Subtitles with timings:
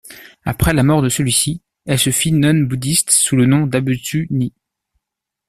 [0.45, 4.51] Après la mort de celui-ci, elle se fit nonne bouddhiste sous le nom d'Abutsu-ni.